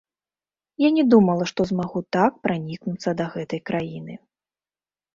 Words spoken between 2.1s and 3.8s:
так пранікнуцца да гэтай